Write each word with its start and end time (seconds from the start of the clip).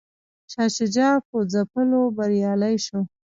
شاه 0.51 0.69
شجاع 0.77 1.15
په 1.27 1.37
ځپلو 1.51 2.01
بریالی 2.17 2.75
شو. 2.85 2.99